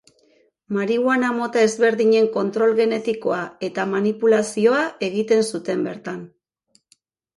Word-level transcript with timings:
Marihuana 0.75 1.27
mota 1.39 1.61
ezberdinen 1.65 2.29
kontrol 2.39 2.73
genetikoa 2.81 3.39
eta 3.69 3.87
manipulazioa 3.95 4.83
egiten 5.11 5.49
zuten 5.55 5.89
bertan. 5.91 6.25